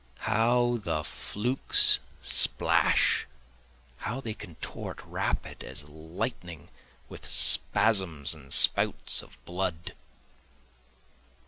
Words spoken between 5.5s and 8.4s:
as lightning, with spasms